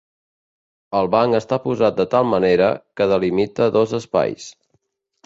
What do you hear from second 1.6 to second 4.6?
posat de tal manera que delimita dos espais.